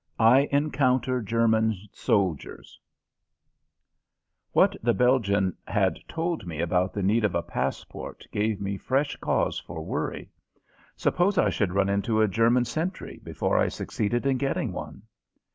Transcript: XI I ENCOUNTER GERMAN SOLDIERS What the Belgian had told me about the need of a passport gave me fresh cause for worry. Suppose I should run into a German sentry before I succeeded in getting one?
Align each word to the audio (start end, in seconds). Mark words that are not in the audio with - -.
XI 0.17 0.23
I 0.23 0.39
ENCOUNTER 0.51 1.21
GERMAN 1.21 1.75
SOLDIERS 1.93 2.79
What 4.51 4.75
the 4.81 4.95
Belgian 4.95 5.55
had 5.67 5.99
told 6.07 6.47
me 6.47 6.59
about 6.59 6.91
the 6.91 7.03
need 7.03 7.23
of 7.23 7.35
a 7.35 7.43
passport 7.43 8.25
gave 8.31 8.59
me 8.59 8.77
fresh 8.77 9.15
cause 9.17 9.59
for 9.59 9.85
worry. 9.85 10.31
Suppose 10.97 11.37
I 11.37 11.51
should 11.51 11.73
run 11.75 11.87
into 11.87 12.19
a 12.19 12.27
German 12.27 12.65
sentry 12.65 13.19
before 13.21 13.59
I 13.59 13.67
succeeded 13.67 14.25
in 14.25 14.37
getting 14.39 14.71
one? 14.71 15.03